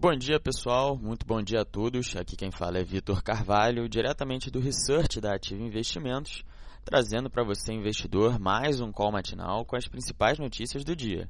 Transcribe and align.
Bom 0.00 0.14
dia, 0.14 0.38
pessoal. 0.38 0.96
Muito 0.96 1.26
bom 1.26 1.42
dia 1.42 1.62
a 1.62 1.64
todos. 1.64 2.14
Aqui 2.14 2.36
quem 2.36 2.52
fala 2.52 2.78
é 2.78 2.84
Vitor 2.84 3.20
Carvalho, 3.20 3.88
diretamente 3.88 4.48
do 4.48 4.60
Research 4.60 5.20
da 5.20 5.34
Ativa 5.34 5.60
Investimentos, 5.60 6.44
trazendo 6.84 7.28
para 7.28 7.42
você, 7.42 7.72
investidor, 7.72 8.38
mais 8.38 8.80
um 8.80 8.92
call 8.92 9.10
matinal 9.10 9.64
com 9.64 9.74
as 9.74 9.88
principais 9.88 10.38
notícias 10.38 10.84
do 10.84 10.94
dia. 10.94 11.28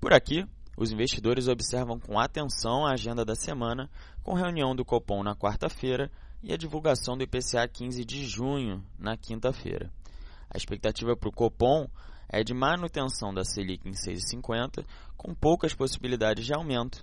Por 0.00 0.12
aqui, 0.12 0.44
os 0.76 0.90
investidores 0.90 1.46
observam 1.46 1.96
com 2.00 2.18
atenção 2.18 2.84
a 2.84 2.94
agenda 2.94 3.24
da 3.24 3.36
semana, 3.36 3.88
com 4.20 4.34
reunião 4.34 4.74
do 4.74 4.84
Copom 4.84 5.22
na 5.22 5.36
quarta-feira 5.36 6.10
e 6.42 6.52
a 6.52 6.56
divulgação 6.56 7.16
do 7.16 7.22
IPCA 7.22 7.68
15 7.68 8.04
de 8.04 8.26
junho 8.26 8.84
na 8.98 9.16
quinta-feira. 9.16 9.92
A 10.50 10.56
expectativa 10.56 11.16
para 11.16 11.28
o 11.28 11.32
Copom 11.32 11.88
é 12.28 12.42
de 12.42 12.52
manutenção 12.52 13.32
da 13.32 13.44
Selic 13.44 13.88
em 13.88 13.92
6,50, 13.92 14.84
com 15.16 15.32
poucas 15.32 15.72
possibilidades 15.72 16.44
de 16.44 16.52
aumento 16.52 17.00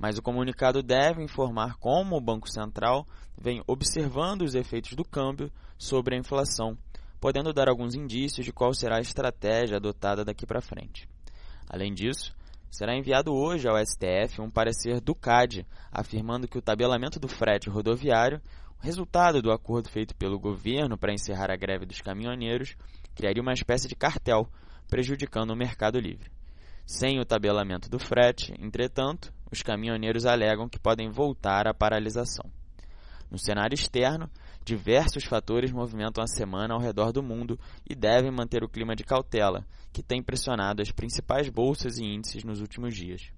mas 0.00 0.16
o 0.16 0.22
comunicado 0.22 0.82
deve 0.82 1.22
informar 1.22 1.76
como 1.76 2.16
o 2.16 2.20
Banco 2.20 2.50
Central 2.50 3.06
vem 3.38 3.62
observando 3.66 4.40
os 4.40 4.54
efeitos 4.54 4.94
do 4.94 5.04
câmbio 5.04 5.52
sobre 5.76 6.16
a 6.16 6.18
inflação, 6.18 6.76
podendo 7.20 7.52
dar 7.52 7.68
alguns 7.68 7.94
indícios 7.94 8.46
de 8.46 8.50
qual 8.50 8.72
será 8.72 8.96
a 8.96 9.02
estratégia 9.02 9.76
adotada 9.76 10.24
daqui 10.24 10.46
para 10.46 10.62
frente. 10.62 11.06
Além 11.68 11.92
disso, 11.92 12.34
será 12.70 12.96
enviado 12.96 13.30
hoje 13.30 13.68
ao 13.68 13.76
STF 13.76 14.40
um 14.40 14.48
parecer 14.48 15.02
do 15.02 15.14
CAD, 15.14 15.66
afirmando 15.92 16.48
que 16.48 16.56
o 16.56 16.62
tabelamento 16.62 17.20
do 17.20 17.28
frete 17.28 17.68
rodoviário, 17.68 18.40
resultado 18.80 19.42
do 19.42 19.52
acordo 19.52 19.90
feito 19.90 20.16
pelo 20.16 20.38
governo 20.38 20.96
para 20.96 21.12
encerrar 21.12 21.50
a 21.50 21.56
greve 21.56 21.84
dos 21.84 22.00
caminhoneiros, 22.00 22.74
criaria 23.14 23.42
uma 23.42 23.52
espécie 23.52 23.86
de 23.86 23.94
cartel, 23.94 24.48
prejudicando 24.88 25.50
o 25.50 25.56
mercado 25.56 26.00
livre. 26.00 26.30
Sem 26.86 27.20
o 27.20 27.24
tabelamento 27.26 27.90
do 27.90 27.98
frete, 27.98 28.54
entretanto, 28.58 29.30
os 29.50 29.62
caminhoneiros 29.62 30.24
alegam 30.26 30.68
que 30.68 30.78
podem 30.78 31.10
voltar 31.10 31.66
à 31.66 31.74
paralisação. 31.74 32.50
No 33.30 33.38
cenário 33.38 33.74
externo, 33.74 34.28
diversos 34.64 35.24
fatores 35.24 35.72
movimentam 35.72 36.22
a 36.22 36.26
semana 36.26 36.74
ao 36.74 36.80
redor 36.80 37.12
do 37.12 37.22
mundo 37.22 37.58
e 37.88 37.94
devem 37.94 38.30
manter 38.30 38.64
o 38.64 38.68
clima 38.68 38.96
de 38.96 39.04
cautela, 39.04 39.64
que 39.92 40.02
tem 40.02 40.22
pressionado 40.22 40.82
as 40.82 40.90
principais 40.90 41.48
bolsas 41.48 41.98
e 41.98 42.04
índices 42.04 42.44
nos 42.44 42.60
últimos 42.60 42.94
dias. 42.94 43.32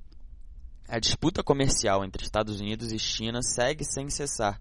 A 0.89 0.99
disputa 0.99 1.43
comercial 1.43 2.05
entre 2.05 2.23
Estados 2.23 2.61
Unidos 2.61 2.93
e 2.93 2.99
China 2.99 3.41
segue 3.43 3.85
sem 3.85 4.11
cessar, 4.11 4.61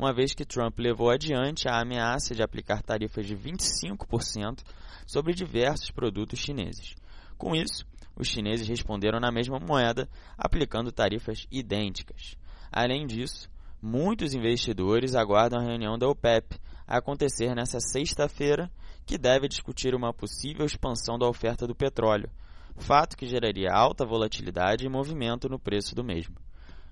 uma 0.00 0.14
vez 0.14 0.32
que 0.32 0.46
Trump 0.46 0.78
levou 0.78 1.10
adiante 1.10 1.68
a 1.68 1.78
ameaça 1.78 2.34
de 2.34 2.42
aplicar 2.42 2.82
tarifas 2.82 3.26
de 3.26 3.36
25% 3.36 4.64
sobre 5.06 5.34
diversos 5.34 5.90
produtos 5.90 6.38
chineses. 6.38 6.94
Com 7.36 7.54
isso, 7.54 7.84
os 8.16 8.26
chineses 8.26 8.66
responderam 8.66 9.20
na 9.20 9.30
mesma 9.30 9.60
moeda, 9.60 10.08
aplicando 10.38 10.90
tarifas 10.90 11.46
idênticas. 11.52 12.34
Além 12.72 13.06
disso, 13.06 13.50
muitos 13.82 14.32
investidores 14.32 15.14
aguardam 15.14 15.60
a 15.60 15.64
reunião 15.64 15.98
da 15.98 16.08
OPEP 16.08 16.58
a 16.86 16.96
acontecer 16.96 17.54
nesta 17.54 17.78
sexta-feira, 17.78 18.70
que 19.04 19.18
deve 19.18 19.48
discutir 19.48 19.94
uma 19.94 20.14
possível 20.14 20.64
expansão 20.64 21.18
da 21.18 21.28
oferta 21.28 21.66
do 21.66 21.74
petróleo, 21.74 22.30
fato 22.78 23.18
que 23.18 23.26
geraria 23.26 23.70
alta 23.70 24.06
volatilidade 24.06 24.86
e 24.86 24.88
movimento 24.88 25.46
no 25.46 25.58
preço 25.58 25.94
do 25.94 26.02
mesmo. 26.02 26.36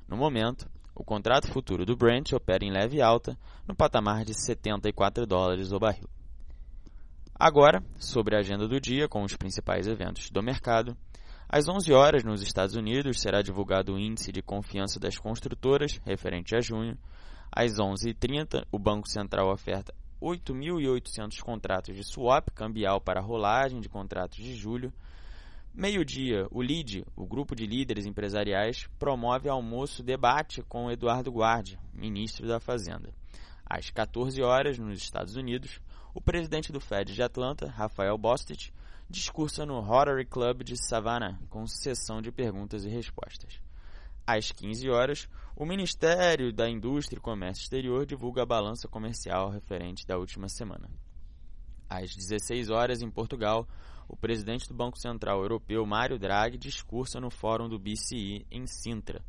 No 0.06 0.16
momento, 0.16 0.68
o 0.98 1.04
contrato 1.04 1.50
futuro 1.52 1.86
do 1.86 1.96
Brent 1.96 2.32
opera 2.32 2.64
em 2.64 2.72
leve 2.72 3.00
alta, 3.00 3.38
no 3.66 3.74
patamar 3.74 4.24
de 4.24 4.34
74 4.34 5.24
dólares 5.24 5.70
o 5.70 5.78
barril. 5.78 6.08
Agora, 7.38 7.80
sobre 8.00 8.34
a 8.34 8.40
agenda 8.40 8.66
do 8.66 8.80
dia 8.80 9.08
com 9.08 9.22
os 9.22 9.36
principais 9.36 9.86
eventos 9.86 10.28
do 10.28 10.42
mercado. 10.42 10.96
Às 11.48 11.68
11 11.68 11.92
horas, 11.92 12.24
nos 12.24 12.42
Estados 12.42 12.74
Unidos, 12.74 13.20
será 13.20 13.42
divulgado 13.42 13.94
o 13.94 13.98
índice 13.98 14.32
de 14.32 14.42
confiança 14.42 14.98
das 14.98 15.16
construtoras, 15.16 16.00
referente 16.04 16.56
a 16.56 16.60
junho. 16.60 16.98
Às 17.50 17.76
11h30, 17.76 18.66
o 18.72 18.78
Banco 18.78 19.08
Central 19.08 19.52
oferta 19.52 19.94
8.800 20.20 21.40
contratos 21.40 21.94
de 21.94 22.02
swap 22.02 22.50
cambial 22.50 23.00
para 23.00 23.20
rolagem 23.20 23.80
de 23.80 23.88
contratos 23.88 24.38
de 24.38 24.54
julho. 24.56 24.92
Meio-dia, 25.78 26.44
o 26.50 26.60
LID, 26.60 27.04
o 27.14 27.24
Grupo 27.24 27.54
de 27.54 27.64
Líderes 27.64 28.04
Empresariais, 28.04 28.88
promove 28.98 29.48
almoço 29.48 30.02
debate 30.02 30.60
com 30.60 30.90
Eduardo 30.90 31.30
Guardi, 31.30 31.78
ministro 31.94 32.48
da 32.48 32.58
Fazenda. 32.58 33.14
Às 33.64 33.88
14 33.88 34.42
horas, 34.42 34.76
nos 34.76 34.98
Estados 34.98 35.36
Unidos, 35.36 35.80
o 36.12 36.20
presidente 36.20 36.72
do 36.72 36.80
Fed 36.80 37.14
de 37.14 37.22
Atlanta, 37.22 37.68
Rafael 37.68 38.18
Bostic, 38.18 38.72
discursa 39.08 39.64
no 39.64 39.78
Rotary 39.78 40.26
Club 40.26 40.64
de 40.64 40.76
Savannah 40.76 41.38
com 41.48 41.64
sessão 41.64 42.20
de 42.20 42.32
perguntas 42.32 42.84
e 42.84 42.88
respostas. 42.88 43.60
Às 44.26 44.50
15 44.50 44.90
horas, 44.90 45.28
o 45.54 45.64
Ministério 45.64 46.52
da 46.52 46.68
Indústria 46.68 47.18
e 47.18 47.22
Comércio 47.22 47.62
Exterior 47.62 48.04
divulga 48.04 48.42
a 48.42 48.46
balança 48.46 48.88
comercial 48.88 49.48
referente 49.48 50.04
da 50.04 50.18
última 50.18 50.48
semana. 50.48 50.90
Às 51.88 52.16
16 52.16 52.68
horas, 52.68 53.00
em 53.00 53.08
Portugal, 53.08 53.66
o 54.08 54.16
presidente 54.16 54.66
do 54.66 54.74
Banco 54.74 54.98
Central 54.98 55.42
Europeu, 55.42 55.84
Mário 55.84 56.18
Draghi, 56.18 56.56
discursa 56.56 57.20
no 57.20 57.30
Fórum 57.30 57.68
do 57.68 57.78
BCE 57.78 58.46
em 58.50 58.66
Sintra. 58.66 59.22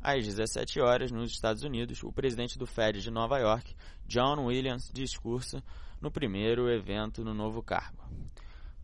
Às 0.00 0.24
17 0.24 0.80
horas, 0.80 1.10
nos 1.10 1.32
Estados 1.32 1.62
Unidos, 1.62 2.02
o 2.02 2.12
presidente 2.12 2.58
do 2.58 2.66
Fed 2.66 3.00
de 3.00 3.10
Nova 3.10 3.38
York, 3.38 3.74
John 4.06 4.44
Williams, 4.46 4.90
discursa 4.92 5.62
no 6.00 6.10
primeiro 6.10 6.70
evento 6.70 7.24
no 7.24 7.34
novo 7.34 7.62
cargo. 7.62 8.04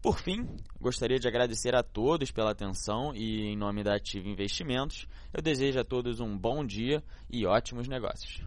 Por 0.03 0.19
fim, 0.19 0.49
gostaria 0.81 1.21
de 1.21 1.29
agradecer 1.29 1.77
a 1.77 1.83
todos 1.83 2.33
pela 2.33 2.51
atenção 2.51 3.15
e, 3.15 3.43
em 3.43 3.57
nome 3.57 3.85
da 3.85 3.95
Ativa 3.95 4.29
Investimentos, 4.29 5.07
eu 5.33 5.41
desejo 5.41 5.79
a 5.79 5.85
todos 5.85 6.19
um 6.19 6.37
bom 6.37 6.65
dia 6.67 7.05
e 7.31 7.47
ótimos 7.47 7.87
negócios. 7.87 8.45